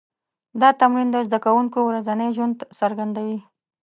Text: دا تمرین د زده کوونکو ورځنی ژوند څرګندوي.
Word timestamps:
دا 0.61 0.69
تمرین 0.81 1.09
د 1.11 1.17
زده 1.27 1.39
کوونکو 1.45 1.79
ورځنی 1.83 2.27
ژوند 2.35 2.57
څرګندوي. 2.79 3.39